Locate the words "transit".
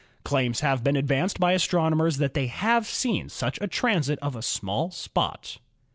3.67-4.17